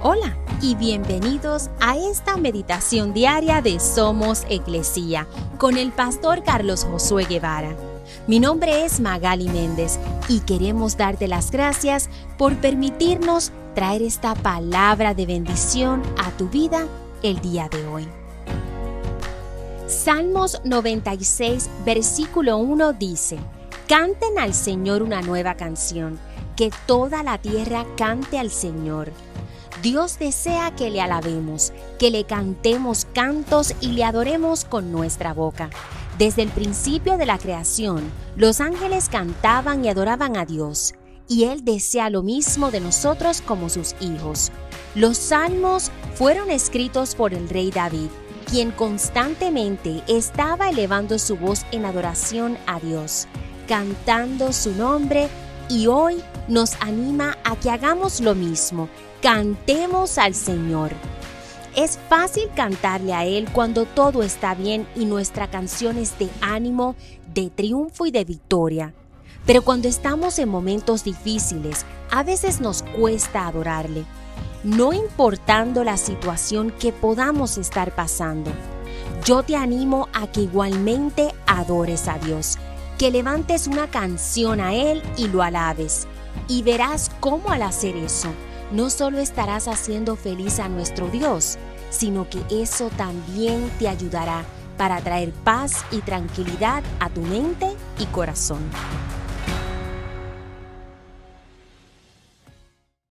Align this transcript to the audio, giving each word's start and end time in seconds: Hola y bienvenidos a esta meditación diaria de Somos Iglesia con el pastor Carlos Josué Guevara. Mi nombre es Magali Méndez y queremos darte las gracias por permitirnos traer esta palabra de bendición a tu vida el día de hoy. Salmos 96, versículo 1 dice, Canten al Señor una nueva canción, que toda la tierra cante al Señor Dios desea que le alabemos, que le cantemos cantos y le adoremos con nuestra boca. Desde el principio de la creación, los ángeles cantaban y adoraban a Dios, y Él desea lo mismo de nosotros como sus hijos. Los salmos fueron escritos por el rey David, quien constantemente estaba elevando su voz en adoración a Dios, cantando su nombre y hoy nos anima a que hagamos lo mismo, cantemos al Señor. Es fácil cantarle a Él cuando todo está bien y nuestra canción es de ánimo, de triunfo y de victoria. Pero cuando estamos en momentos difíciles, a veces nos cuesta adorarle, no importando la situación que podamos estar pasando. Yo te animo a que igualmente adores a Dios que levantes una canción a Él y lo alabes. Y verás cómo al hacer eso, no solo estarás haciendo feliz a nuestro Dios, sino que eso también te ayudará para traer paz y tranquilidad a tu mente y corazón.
Hola 0.00 0.36
y 0.62 0.76
bienvenidos 0.76 1.70
a 1.80 1.96
esta 1.96 2.36
meditación 2.36 3.12
diaria 3.12 3.60
de 3.60 3.80
Somos 3.80 4.44
Iglesia 4.48 5.26
con 5.58 5.76
el 5.76 5.90
pastor 5.90 6.44
Carlos 6.44 6.84
Josué 6.84 7.24
Guevara. 7.24 7.74
Mi 8.28 8.38
nombre 8.38 8.84
es 8.84 9.00
Magali 9.00 9.48
Méndez 9.48 9.98
y 10.28 10.38
queremos 10.40 10.96
darte 10.96 11.26
las 11.26 11.50
gracias 11.50 12.10
por 12.36 12.54
permitirnos 12.58 13.50
traer 13.74 14.02
esta 14.02 14.36
palabra 14.36 15.14
de 15.14 15.26
bendición 15.26 16.00
a 16.16 16.30
tu 16.30 16.48
vida 16.48 16.86
el 17.24 17.40
día 17.40 17.68
de 17.68 17.84
hoy. 17.88 18.06
Salmos 19.88 20.60
96, 20.62 21.68
versículo 21.84 22.58
1 22.58 22.92
dice, 22.92 23.36
Canten 23.88 24.38
al 24.38 24.54
Señor 24.54 25.02
una 25.02 25.22
nueva 25.22 25.54
canción, 25.56 26.20
que 26.54 26.70
toda 26.86 27.24
la 27.24 27.38
tierra 27.38 27.84
cante 27.96 28.38
al 28.38 28.50
Señor 28.50 29.10
Dios 29.82 30.18
desea 30.18 30.74
que 30.74 30.90
le 30.90 31.00
alabemos, 31.00 31.72
que 32.00 32.10
le 32.10 32.24
cantemos 32.24 33.06
cantos 33.14 33.74
y 33.80 33.92
le 33.92 34.02
adoremos 34.02 34.64
con 34.64 34.90
nuestra 34.90 35.32
boca. 35.32 35.70
Desde 36.18 36.42
el 36.42 36.48
principio 36.48 37.16
de 37.16 37.26
la 37.26 37.38
creación, 37.38 38.10
los 38.34 38.60
ángeles 38.60 39.08
cantaban 39.08 39.84
y 39.84 39.88
adoraban 39.88 40.36
a 40.36 40.44
Dios, 40.44 40.94
y 41.28 41.44
Él 41.44 41.64
desea 41.64 42.10
lo 42.10 42.24
mismo 42.24 42.72
de 42.72 42.80
nosotros 42.80 43.40
como 43.40 43.68
sus 43.68 43.94
hijos. 44.00 44.50
Los 44.96 45.16
salmos 45.16 45.92
fueron 46.14 46.50
escritos 46.50 47.14
por 47.14 47.32
el 47.32 47.48
rey 47.48 47.70
David, 47.70 48.08
quien 48.50 48.72
constantemente 48.72 50.02
estaba 50.08 50.70
elevando 50.70 51.20
su 51.20 51.36
voz 51.36 51.64
en 51.70 51.84
adoración 51.84 52.58
a 52.66 52.80
Dios, 52.80 53.28
cantando 53.68 54.52
su 54.52 54.72
nombre 54.72 55.28
y 55.68 55.86
hoy 55.86 56.22
nos 56.48 56.74
anima 56.80 57.36
a 57.44 57.56
que 57.56 57.70
hagamos 57.70 58.20
lo 58.20 58.34
mismo, 58.34 58.88
cantemos 59.22 60.18
al 60.18 60.34
Señor. 60.34 60.92
Es 61.76 61.98
fácil 62.08 62.48
cantarle 62.54 63.12
a 63.12 63.24
Él 63.24 63.48
cuando 63.52 63.84
todo 63.84 64.22
está 64.22 64.54
bien 64.54 64.86
y 64.96 65.04
nuestra 65.04 65.48
canción 65.48 65.98
es 65.98 66.18
de 66.18 66.28
ánimo, 66.40 66.96
de 67.34 67.50
triunfo 67.50 68.06
y 68.06 68.10
de 68.10 68.24
victoria. 68.24 68.94
Pero 69.46 69.62
cuando 69.62 69.88
estamos 69.88 70.38
en 70.38 70.48
momentos 70.48 71.04
difíciles, 71.04 71.84
a 72.10 72.22
veces 72.22 72.60
nos 72.60 72.82
cuesta 72.82 73.46
adorarle, 73.46 74.04
no 74.64 74.92
importando 74.92 75.84
la 75.84 75.96
situación 75.96 76.72
que 76.80 76.92
podamos 76.92 77.58
estar 77.58 77.94
pasando. 77.94 78.50
Yo 79.24 79.42
te 79.42 79.56
animo 79.56 80.08
a 80.12 80.26
que 80.26 80.40
igualmente 80.42 81.32
adores 81.46 82.08
a 82.08 82.18
Dios 82.18 82.58
que 82.98 83.12
levantes 83.12 83.68
una 83.68 83.88
canción 83.88 84.60
a 84.60 84.74
Él 84.74 85.02
y 85.16 85.28
lo 85.28 85.42
alabes. 85.42 86.08
Y 86.48 86.62
verás 86.62 87.10
cómo 87.20 87.50
al 87.50 87.62
hacer 87.62 87.96
eso, 87.96 88.28
no 88.72 88.90
solo 88.90 89.18
estarás 89.18 89.68
haciendo 89.68 90.16
feliz 90.16 90.58
a 90.58 90.68
nuestro 90.68 91.08
Dios, 91.08 91.58
sino 91.90 92.28
que 92.28 92.42
eso 92.50 92.90
también 92.96 93.70
te 93.78 93.88
ayudará 93.88 94.44
para 94.76 95.00
traer 95.00 95.32
paz 95.32 95.84
y 95.90 95.98
tranquilidad 96.00 96.82
a 97.00 97.08
tu 97.08 97.22
mente 97.22 97.68
y 97.98 98.06
corazón. 98.06 98.60